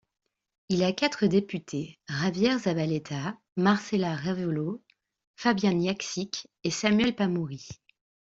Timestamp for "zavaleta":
2.57-3.37